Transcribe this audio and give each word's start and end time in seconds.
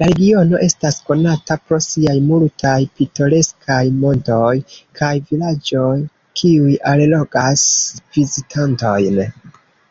La 0.00 0.06
regiono 0.08 0.58
estas 0.64 0.96
konata 1.10 1.56
pro 1.68 1.78
siaj 1.84 2.16
multaj 2.24 2.74
pitoreskaj 2.98 3.78
montoj 4.02 4.52
kaj 5.00 5.12
vilaĝoj, 5.32 5.90
kiuj 6.42 6.76
allogas 6.94 7.64
vizitantojn. 8.20 9.22